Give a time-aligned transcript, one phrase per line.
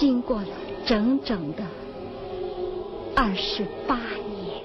[0.00, 0.48] 经过了
[0.86, 1.62] 整整的
[3.14, 4.64] 二十八年。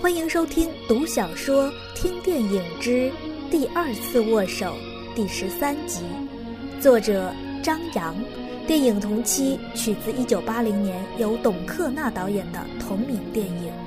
[0.00, 3.12] 欢迎收听《读小说听电影之
[3.50, 4.74] 第二次握手》
[5.14, 6.00] 第十三集，
[6.80, 7.30] 作者
[7.62, 8.16] 张扬，
[8.66, 13.85] 电影同期取自一九八零年由董克娜导演的同名电影。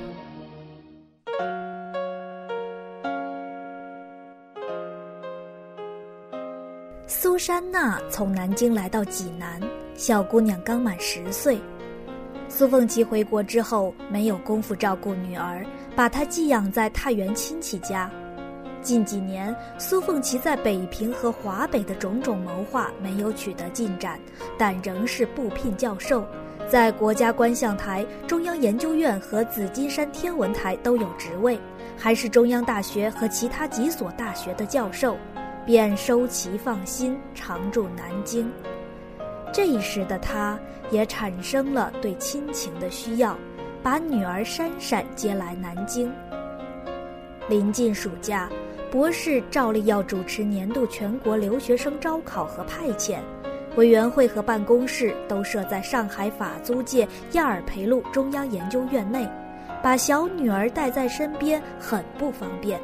[7.40, 9.62] 珊娜从南京来到济南，
[9.96, 11.58] 小姑娘刚满十岁。
[12.50, 18.12] 苏凤琪回国之后没有功夫照顾女儿，把她寄养在太原亲戚家。
[18.82, 24.20] 近几年，苏凤琪在北平和华北的种种谋划没有取得进展，
[24.58, 26.28] 但仍是部聘教授，
[26.68, 31.58] 在国家观象台、中央研究院和紫金山天文台都有职位，
[31.98, 35.16] 还是中央大学和其他几所大学的教授。
[35.70, 38.52] 便收其放心，常驻南京。
[39.54, 43.38] 这一时的他，也产生了对亲情的需要，
[43.84, 46.12] 把女儿珊珊接来南京。
[47.48, 48.50] 临近暑假，
[48.90, 53.20] 博士照例要主持年度全国留学生招考和派遣，
[53.76, 59.30] 委员会和办公室都设在上海法租界亚尔培路中央研究院内，
[59.84, 62.82] 把小女儿带在身边很不方便。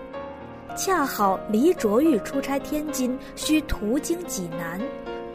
[0.76, 4.80] 恰好黎卓玉出差天津，需途经济南，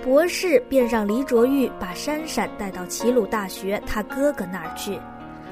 [0.03, 5.01] 博士便让黎卓玉把珊珊带到齐鲁大学他哥哥那儿去。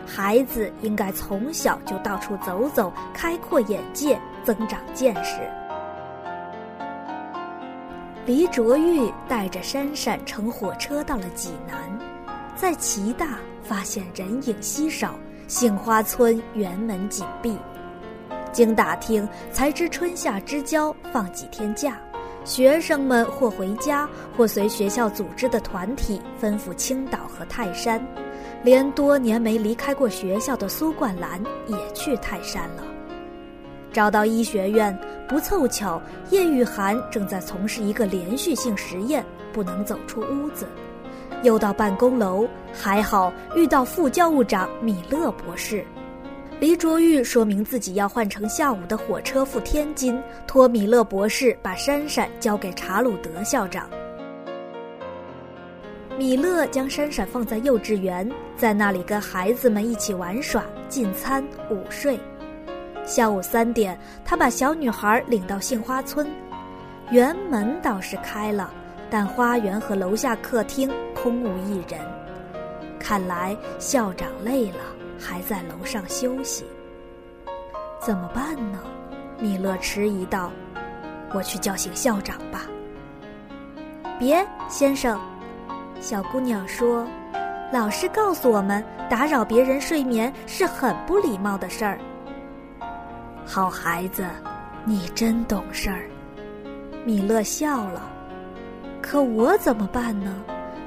[0.06, 5.40] 孩子应该从小就到处走走，开阔眼界，增长见识。
[8.26, 11.98] 黎卓玉带着珊珊乘火车到了济南，
[12.54, 15.14] 在齐大发现人影稀少，
[15.46, 17.56] 杏花村园门紧闭。
[18.52, 21.98] 经打听才知，春夏之交放几天假，
[22.44, 28.04] 学生们或回家，或随学校组织的团体奔赴青岛和泰山，
[28.62, 32.82] 连多年没离开过学校的苏冠兰也去泰山了。
[33.92, 34.96] 找到医学院，
[35.28, 40.66] 不凑巧，叶玉涵正在从事一个连续性实验，不能走出屋子。
[41.42, 45.84] 又到办公楼，还好遇到副教务长米勒博士。
[46.60, 53.88] 黎卓玉说明自己要换乘下午的火车赴天津，托米勒博士把珊珊交给查鲁德校长。
[56.18, 62.18] 米勒将珊珊放在幼稚园，在那里跟孩子们一起玩耍、进餐、午睡。
[63.04, 66.28] 下午三点，他把小女孩领到杏花村，
[67.12, 68.68] 园门倒是开了，
[69.08, 72.00] 但花园和楼下客厅空无一人。
[72.98, 74.97] 看来校长累了。
[75.18, 76.64] 还在楼上休息，
[78.00, 78.78] 怎么办呢？
[79.40, 80.50] 米勒迟疑道
[81.34, 82.62] ：“我去叫醒校长吧。”
[84.18, 85.20] 别，先生，
[86.00, 87.06] 小姑娘说
[87.72, 91.98] ：“老师告诉我们，打扰别人睡眠是很不礼貌的事儿。”
[93.44, 94.26] 好孩子，
[94.84, 96.08] 你真懂事儿。
[97.04, 98.02] 米勒笑了。
[99.00, 100.34] 可我怎么办呢？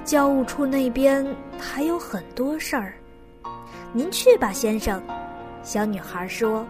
[0.03, 1.25] 教务处那边
[1.59, 2.93] 还有很多事儿。
[3.93, 5.01] 您去吧，先生。
[5.63, 6.65] 小女孩说：“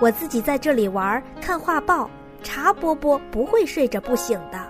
[0.00, 2.10] 我自己在这里玩，看画报。
[2.42, 4.60] 茶波波不会睡着不醒的。”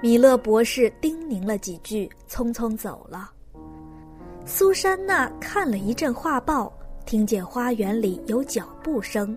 [0.00, 3.30] 米勒博士叮咛了几句，匆匆走了。
[4.44, 6.72] 苏珊娜看了一阵画报，
[7.04, 9.36] 听见花园里有脚步声。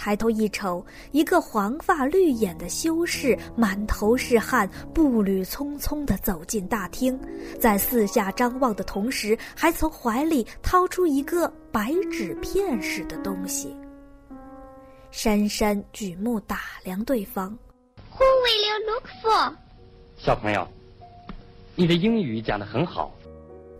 [0.00, 7.20] 抬头一瞅，一个黄发绿眼的修士满头是汗，步履匆匆地走进大厅，
[7.60, 13.76] 在四下张望的同时，还从怀里掏出一个白纸片似的东西。
[15.10, 17.50] 珊珊举目打量对方
[18.16, 19.54] ，Who will you look for？
[20.16, 20.66] 小朋友，
[21.76, 23.12] 你的英语讲得很好。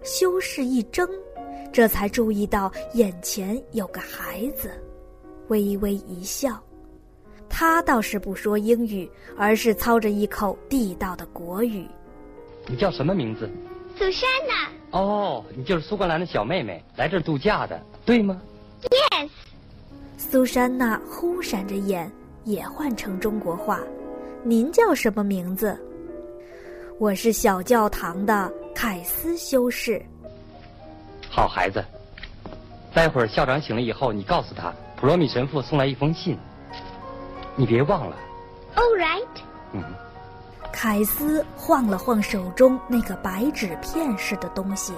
[0.02, 1.08] 修士一怔，
[1.72, 4.70] 这才注意到眼前有个孩子。
[5.50, 6.58] 微微一笑，
[7.48, 11.86] 他倒是不说英语，而是操着一口地道的国语。
[12.66, 13.50] 你叫什么名字？
[13.98, 14.98] 苏珊娜。
[14.98, 18.40] 哦，你就是苏格兰的小妹妹，来这儿度假的，对吗
[18.82, 19.28] ？Yes。
[20.16, 22.10] 苏珊娜忽闪着眼，
[22.44, 23.80] 也换成中国话。
[24.44, 25.76] 您叫什么名字
[26.98, 30.00] ？”“我是小教堂的凯斯修士。
[31.28, 31.84] ”“好孩子，
[32.94, 36.38] 待会儿校长醒了以后，你告诉他，普罗米神父送来一封信，
[37.56, 38.16] 你别忘了。
[38.76, 39.26] ”“All right。”
[39.72, 39.82] 嗯。
[40.70, 44.92] 凯斯晃了晃手中那个白纸片似的东西，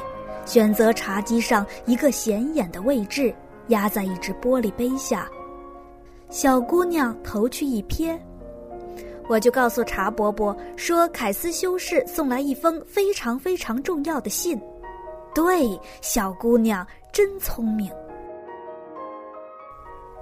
[0.45, 3.33] 选择茶几上一个显眼的位置，
[3.69, 5.29] 压在一只玻璃杯下。
[6.31, 8.19] 小姑娘头去一瞥，
[9.29, 14.61] 我就告诉茶伯伯说：“凯斯修士送来一封非常非常重要的信。”
[15.33, 17.91] 对，小姑娘真聪明。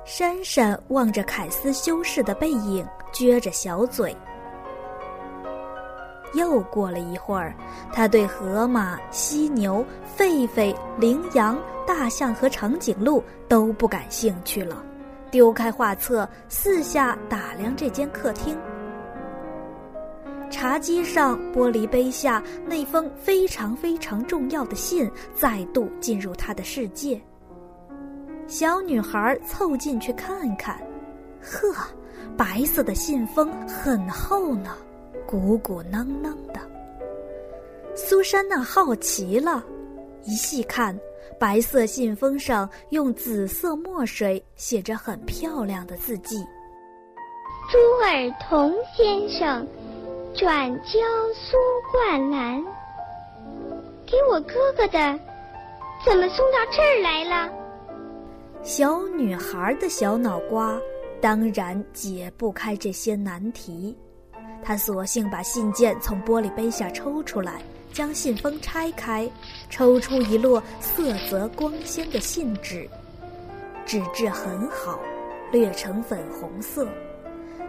[0.04, 4.16] 珊珊望着凯斯修士的背影，撅着小嘴。
[6.34, 7.54] 又过了一会儿，
[7.92, 9.84] 他对河马、犀牛、
[10.16, 14.82] 狒狒、羚羊、大象和长颈鹿都不感兴趣了，
[15.30, 18.56] 丢开画册，四下打量这间客厅。
[20.50, 27.20] 茶几上玻璃杯下那封非常非常重要的信再度进入他的世界。
[28.50, 30.76] 小女孩凑近去看看，
[31.40, 31.72] 呵，
[32.36, 34.76] 白色的信封很厚呢。
[35.24, 36.60] 鼓鼓囊囊的，
[37.94, 39.64] 苏珊娜好奇了，
[40.24, 40.98] 一细看，
[41.38, 46.44] 白色信封上用紫色墨水写着很漂亮的字迹
[47.70, 49.64] ：“朱尔同先生，
[50.34, 50.98] 转交
[51.36, 51.56] 苏
[51.92, 52.60] 冠兰，
[54.04, 55.20] 给我哥哥的，
[56.04, 57.52] 怎么送到这儿来了？”
[58.62, 60.78] 小女孩的小脑瓜
[61.18, 63.96] 当然解不开这些难题。
[64.62, 69.28] 她索性把信件从玻璃杯下抽出来，将信封拆开，
[69.70, 72.86] 抽出一摞色泽光鲜的信纸，
[73.86, 75.00] 纸质很好，
[75.50, 76.86] 略呈粉红色。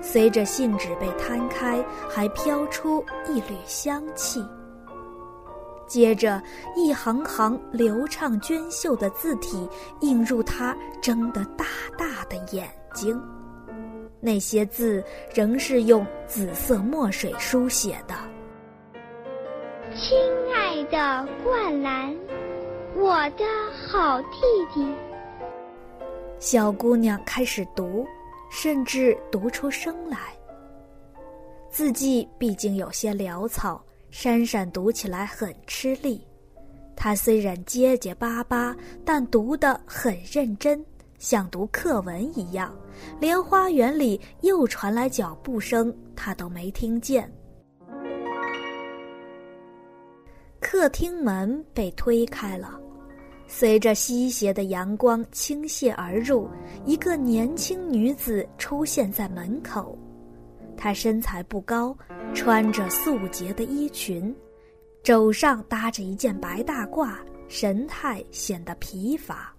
[0.01, 4.43] 随着信纸被摊开，还飘出一缕香气。
[5.91, 6.41] 接着，
[6.73, 9.67] 一行行流畅娟秀的字体
[9.99, 11.65] 映入他睁得大
[11.97, 13.21] 大的眼睛。
[14.21, 15.03] 那些字
[15.33, 18.15] 仍是用紫色墨水书写的。
[19.93, 20.17] 亲
[20.55, 22.15] 爱的冠兰，
[22.95, 23.43] 我的
[23.89, 24.37] 好弟
[24.73, 24.87] 弟。
[26.39, 28.07] 小姑娘开始读，
[28.49, 30.17] 甚至读出声来。
[31.69, 36.21] 字迹毕竟有些潦草，珊珊读起来很吃力。
[36.95, 40.85] 她虽然结结巴巴，但读得很认真。
[41.17, 42.75] 像读课文一样，
[43.19, 47.31] 连花园里又传来脚步声，她都没听见。
[50.59, 52.79] 客厅门被推开了，
[53.47, 56.49] 随着西斜的阳光倾泻而入，
[56.85, 59.97] 一个年轻女子出现在门口。
[60.75, 61.95] 她身材不高，
[62.33, 64.35] 穿着素洁的衣裙，
[65.03, 67.13] 肘上搭着一件白大褂，
[67.47, 69.53] 神态显得疲乏。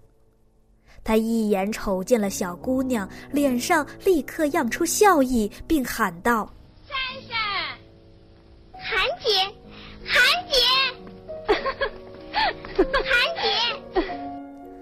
[1.03, 6.51] 他一眼瞅见了小姑娘，脸上立刻漾出笑意，并喊道
[6.87, 6.97] ：“珊
[7.29, 7.37] 珊，
[8.73, 9.29] 韩姐，
[10.05, 10.55] 韩姐，
[12.83, 12.83] 韩
[13.93, 14.01] 姐！”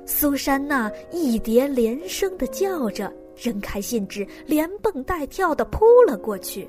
[0.05, 6.67] 苏珊娜一叠连声的叫着，扔开信纸，连蹦带跳的扑了过去。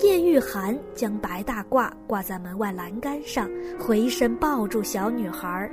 [0.00, 5.70] 叶玉涵将白大褂挂在门外栏杆上，回身抱住小女孩。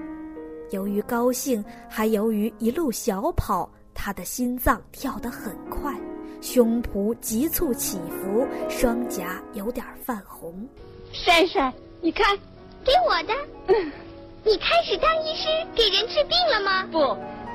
[0.71, 5.93] 由于高兴，还由于一路小跑，她的心脏跳得很快，
[6.41, 10.67] 胸脯急促起伏，双颊有点泛红。
[11.13, 11.71] 珊珊，
[12.01, 12.35] 你看，
[12.83, 13.33] 给我的。
[13.67, 13.91] 嗯
[14.43, 16.87] 你开始当医师给人治病了吗？
[16.91, 16.99] 不，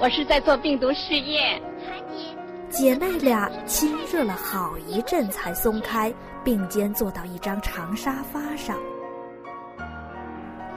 [0.00, 1.60] 我是在做病毒试验。
[2.68, 6.12] 姐妹俩亲热了好一阵才松开，
[6.44, 8.76] 并肩坐到一张长沙发上。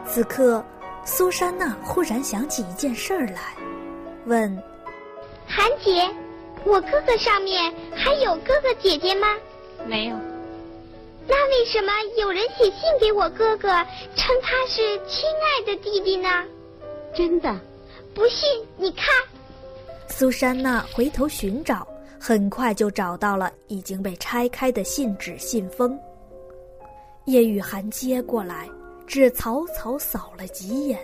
[0.05, 0.63] 此刻。
[1.05, 3.53] 苏珊娜忽然想起一件事儿来，
[4.25, 4.63] 问
[5.45, 6.09] ：“韩姐，
[6.63, 9.27] 我哥哥上面还有哥哥姐姐吗
[9.85, 10.15] ？”“没有。
[11.27, 13.67] ”“那为什么有人写信给我哥哥，
[14.15, 16.29] 称他是亲爱的弟弟呢
[17.13, 17.53] ？”“真的，
[18.15, 19.07] 不信你看。”
[20.07, 21.85] 苏珊娜回头寻找，
[22.25, 25.99] 很快就找到了已经被拆开的信纸信封。
[27.25, 28.69] 叶雨涵接过来。
[29.05, 30.97] 只草草扫了几眼，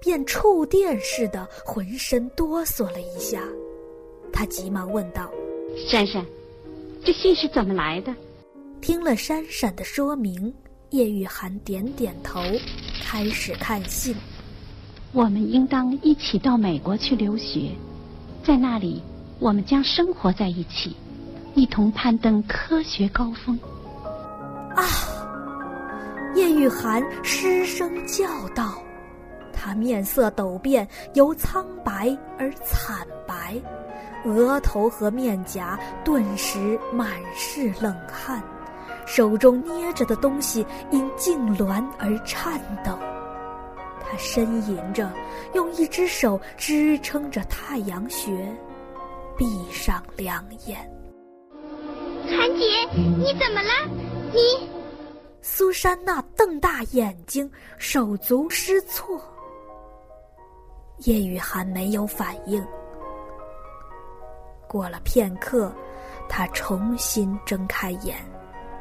[0.00, 3.40] 便触电似的浑身哆嗦了一下。
[4.32, 5.30] 他急忙问道
[5.88, 6.26] ：“珊珊，
[7.04, 8.12] 这信是怎么来的？”
[8.82, 10.52] 听了珊珊的说明，
[10.90, 12.40] 叶雨涵点点头，
[13.04, 14.14] 开始看信。
[15.12, 17.70] 我们应当一起到美国去留学，
[18.44, 19.00] 在那里
[19.44, 20.96] 我们将生活在一起。
[21.54, 23.58] 一同攀登科学高峰。
[24.74, 24.82] 啊！
[26.34, 28.82] 叶玉涵失声叫道，
[29.52, 33.54] 他面色陡变，由苍白而惨白，
[34.24, 38.42] 额头和面颊顿时满是冷汗，
[39.04, 42.98] 手中捏着的东西因痉挛而颤抖。
[44.00, 45.12] 他呻吟着，
[45.52, 48.32] 用一只手支撑着太阳穴，
[49.36, 50.78] 闭上两眼。
[52.26, 53.70] 韩姐，你怎么了？
[54.32, 54.68] 你？
[55.42, 59.20] 苏珊娜瞪大眼睛，手足失措。
[61.04, 62.64] 叶雨涵没有反应。
[64.66, 65.72] 过了片刻，
[66.28, 68.16] 他重新睁开眼，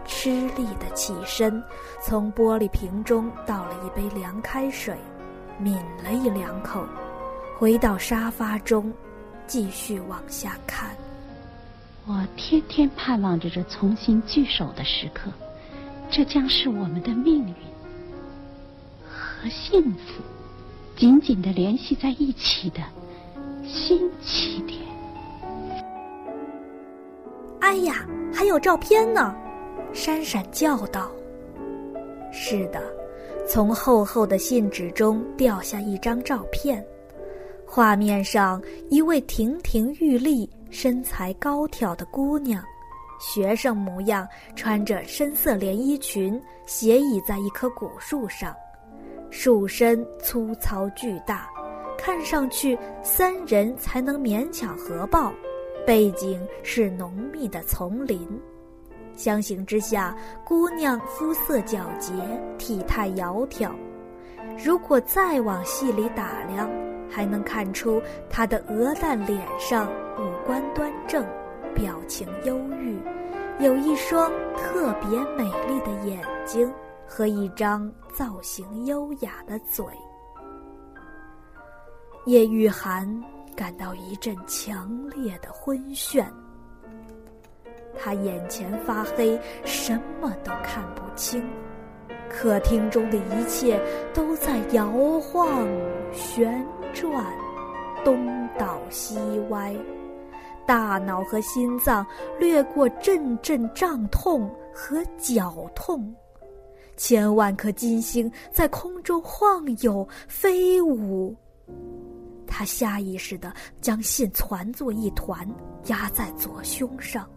[0.06, 1.62] 吃力的起身，
[2.02, 4.98] 从玻璃瓶中倒了一杯凉开水，
[5.60, 6.86] 抿了一两口，
[7.58, 8.92] 回到沙发中，
[9.48, 10.90] 继续往下看。
[12.06, 15.32] 我天天盼望着这重新聚首的时刻。
[16.12, 17.56] 这将是我们的命运
[19.04, 20.22] 和幸福
[20.96, 22.82] 紧紧的联系在一起的
[23.66, 24.80] 新起点。
[27.62, 29.34] 哎呀，还有照片呢！
[29.92, 31.10] 闪闪叫道
[32.32, 32.80] ：“是的，
[33.48, 36.86] 从厚厚的信纸中掉下一张照片，
[37.76, 38.62] 画面上
[38.92, 42.64] 一位亭亭玉立、身材高挑的姑娘。”
[43.20, 48.56] 学生模样，穿着深色连衣裙，斜倚在一棵古树上，
[49.32, 51.50] 树身粗糙巨大，
[51.98, 55.34] 看上去三人才能勉强合抱。
[55.84, 58.20] 背景是浓密的丛林，
[59.16, 60.16] 相形之下，
[60.46, 62.14] 姑娘肤色皎洁，
[62.60, 63.72] 体态窈窕。
[64.64, 66.70] 如果再往细里打量，
[67.14, 71.24] 还能看出他的鹅蛋脸上五官端正。
[71.76, 73.00] 表情忧郁，
[73.58, 76.72] 有一双特别美丽的眼睛
[77.08, 79.84] 和一张造型优雅的嘴。
[82.28, 83.24] 叶玉涵
[83.56, 86.24] 感到一阵强烈的昏眩，
[87.98, 91.44] 他眼前发黑，什么都看不清，
[92.30, 93.82] 客厅中的一切
[94.14, 95.68] 都在摇晃、
[96.12, 96.64] 旋
[96.94, 97.26] 转、
[98.06, 99.18] 东倒西
[99.50, 99.76] 歪。
[100.66, 102.06] 大脑和心脏
[102.40, 106.16] 掠过阵阵胀痛和绞痛，
[106.96, 111.36] 千万颗金星在空中晃悠飞舞。
[112.48, 115.46] 他下意识地将信攒作一团，
[115.88, 117.28] 压在左胸上，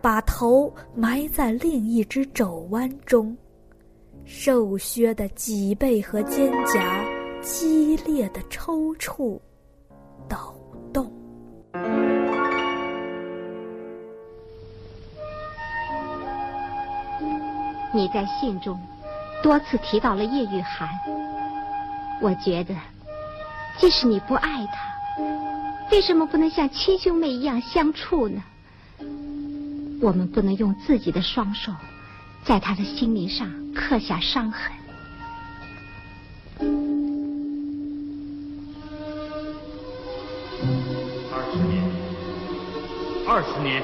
[0.00, 3.36] 把头埋在另一只肘弯中，
[4.24, 7.09] 瘦削的脊背和肩胛
[7.42, 9.40] 激烈的抽搐、
[10.28, 10.36] 抖
[10.92, 11.10] 动。
[17.92, 18.78] 你在信中
[19.42, 20.88] 多次提到了叶玉涵，
[22.20, 22.74] 我觉得，
[23.78, 25.22] 即使你不爱他，
[25.90, 28.42] 为什么不能像亲兄妹一样相处呢？
[30.02, 31.72] 我们不能用自己的双手
[32.44, 34.72] 在他的心灵上刻下伤痕。
[43.70, 43.82] 年，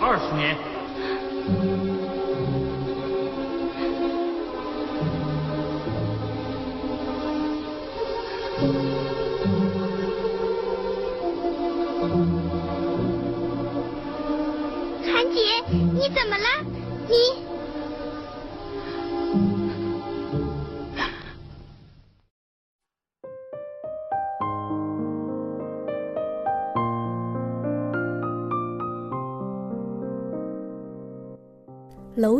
[0.00, 0.73] 二十年。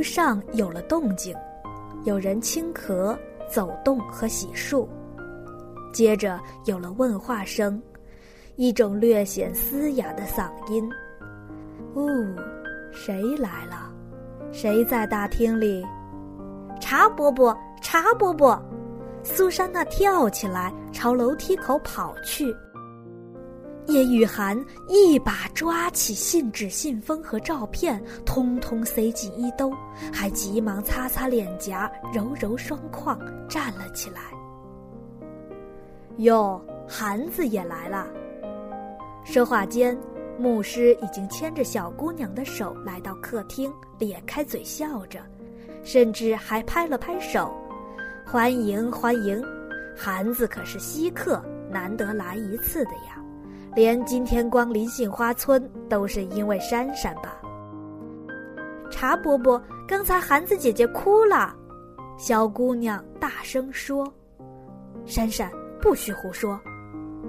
[0.05, 1.35] 上有了动静，
[2.05, 3.17] 有人轻咳、
[3.51, 4.87] 走动和洗漱，
[5.93, 7.83] 接着有了问话声，
[8.57, 10.87] 一种略显嘶哑的嗓音
[11.97, 12.07] ：“哦，
[12.93, 13.91] 谁来了？
[14.53, 15.85] 谁在大厅里？
[16.81, 18.63] 茶伯伯，茶伯伯！”
[19.25, 22.55] 苏珊娜跳起来，朝楼梯口跑去。
[23.87, 29.73] 叶雨涵一把抓起信纸、信封和照片，通通塞进衣兜，
[30.13, 34.21] 还急忙擦擦脸颊，揉揉双眶，站了起来。
[36.17, 38.09] 哟，涵子也来了。
[39.23, 39.97] 说话间，
[40.39, 45.21] 牧师已经牵着小姑娘的手来到客厅，咧开嘴笑着，
[45.83, 47.53] 甚至还拍了拍手，
[48.25, 49.43] 欢迎欢迎。
[49.97, 53.21] 涵子可是稀客，难得来一次的呀。
[53.75, 57.41] 连今天光临杏花村都是因为珊珊吧？
[58.91, 61.55] 茶伯伯，刚才韩子姐姐哭了。
[62.17, 64.07] 小姑娘大声说
[65.05, 65.51] ：“珊珊，
[65.81, 66.61] 不许胡说！”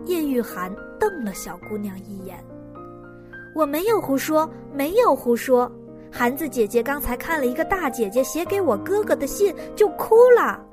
[0.06, 2.38] 叶玉涵瞪了小姑娘一眼
[3.56, 5.72] ：“我没有胡说，没有胡说。
[6.12, 10.64] 韩子姐姐刚才看了一个大姐姐写给我哥哥的信，就哭了。”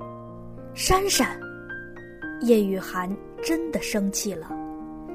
[0.75, 1.39] 珊珊，
[2.41, 3.09] 叶玉涵
[3.41, 4.47] 真的生气了。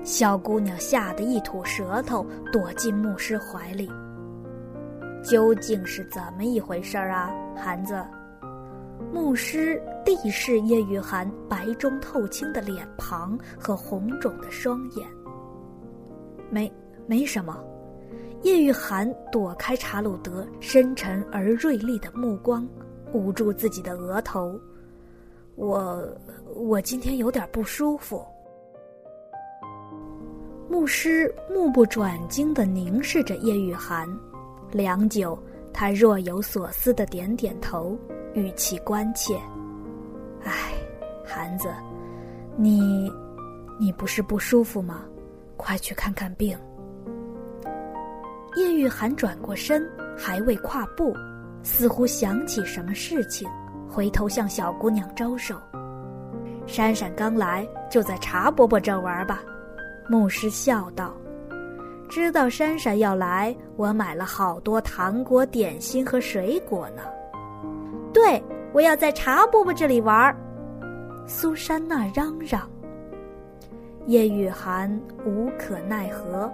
[0.04, 3.90] 小姑娘吓得一吐舌头，躲进牧师怀里。
[5.22, 8.02] 究竟是怎么一回事儿啊，韩子？
[9.12, 15.06] 牧师地视叶玉涵白中透青的脸庞和红肿的双眼。
[16.50, 16.72] 没，
[17.06, 17.62] 没什么。
[18.42, 22.66] 叶玉涵躲开查鲁德深沉而锐利的目光，
[23.12, 24.58] 捂住自己的额头。
[25.56, 26.02] 我，
[26.54, 28.24] 我今天有点不舒服。
[30.68, 34.06] 牧师目不转睛地凝视着叶玉涵。
[34.70, 35.38] 良久，
[35.72, 37.96] 他若有所思的点点头，
[38.34, 39.34] 语气关切
[40.44, 40.74] ：“唉，
[41.24, 41.68] 孩子，
[42.54, 43.10] 你，
[43.80, 45.04] 你不是不舒服吗？
[45.56, 46.56] 快去看看病。”
[48.56, 51.14] 叶玉涵转过身，还未跨步，
[51.62, 53.48] 似乎想起什么事情，
[53.88, 55.56] 回头向小姑娘招手
[56.68, 59.40] ：“珊珊刚来，就在茶伯伯这玩吧。”
[60.08, 61.14] 牧师笑道。
[62.08, 67.02] 知道珊珊要来，我买了好多糖果、点心和水果呢。
[68.12, 70.34] 对，我要在茶伯伯这里玩。
[71.26, 72.68] 苏珊娜嚷嚷。
[74.06, 74.90] 叶雨涵
[75.26, 76.50] 无可奈何，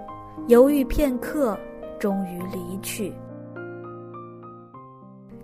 [0.47, 1.57] 犹豫片刻，
[1.97, 3.13] 终于离去。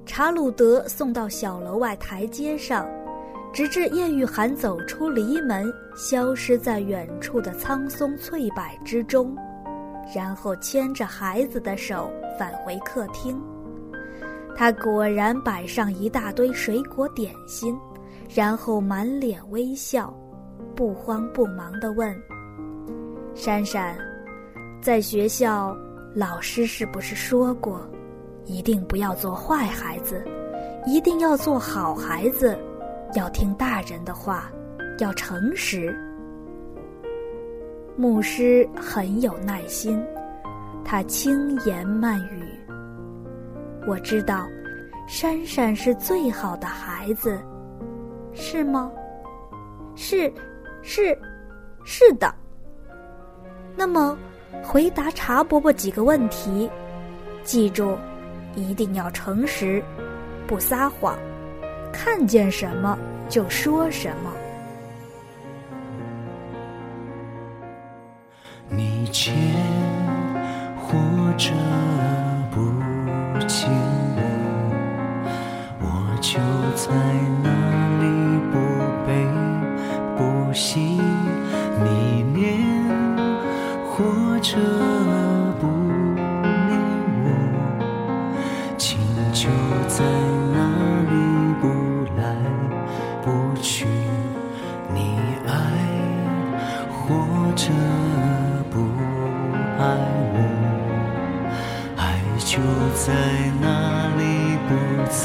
[0.06, 2.86] 查鲁德送到小楼外台阶上，
[3.53, 9.36] 直至叶雨涵走出篱门，消失在远处的苍松翠柏之中。
[10.13, 13.39] 然后牵着孩子的手返回客厅，
[14.57, 17.79] 他果然摆上一大堆水果点心，
[18.27, 20.13] 然后满脸微笑，
[20.75, 22.13] 不慌不忙地问
[23.33, 23.98] ：“珊珊，
[24.81, 25.74] 在学校，
[26.13, 27.79] 老师是不是说过，
[28.44, 30.22] 一定不要做坏孩子，
[30.85, 32.59] 一定要做好孩子，
[33.13, 34.51] 要听大人的话，
[35.01, 35.96] 要诚实？”
[37.98, 40.01] 牧师很有耐心，
[40.83, 42.44] 他轻言慢语
[43.85, 44.48] ：“我知道，
[45.07, 47.37] 珊珊是最好的孩子，
[48.33, 48.92] 是吗？
[49.94, 50.31] 是，
[50.81, 51.16] 是，
[51.83, 52.33] 是的。
[53.75, 54.18] 那么，
[54.64, 56.72] 回答茶伯伯几个问题，
[57.44, 57.96] 记住，
[58.55, 59.83] 一定要诚实，
[60.48, 61.20] 不撒谎，
[61.92, 64.31] 看见什么就说什么。”
[69.11, 69.35] 见
[70.79, 70.97] 或
[71.37, 71.51] 者
[72.50, 72.59] 不
[73.45, 73.69] 见
[74.15, 74.21] 我，
[75.81, 76.39] 我就
[76.77, 76.89] 在
[102.44, 102.58] 就
[102.94, 103.14] 在
[103.62, 104.70] 那里不
[105.10, 105.22] 曾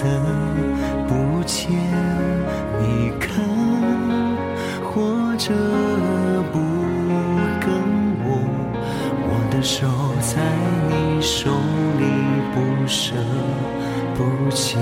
[1.08, 1.70] 不见。
[2.78, 3.34] 你看，
[4.84, 5.52] 或者
[6.52, 6.54] 不
[7.60, 7.66] 跟
[8.22, 8.28] 我，
[9.28, 9.88] 我的手
[10.20, 10.30] 在
[10.88, 11.50] 你手
[11.98, 12.04] 里
[12.54, 13.14] 不舍
[14.14, 14.78] 不弃。